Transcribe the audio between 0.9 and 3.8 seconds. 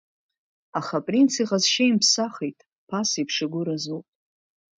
апринц иҟазшьа имԥсахит, ԥасеиԥш игәы